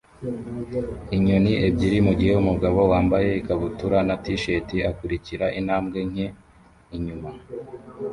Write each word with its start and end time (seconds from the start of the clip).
inyoni 1.15 1.51
ebyiri 1.67 1.97
mugihe 2.07 2.33
umugabo 2.41 2.79
wambaye 2.91 3.29
ikabutura 3.41 3.97
na 4.07 4.15
t-shirt 4.23 4.69
akurikira 4.89 5.45
intambwe 5.59 5.99
nke 6.09 6.27
inyuma 6.95 7.29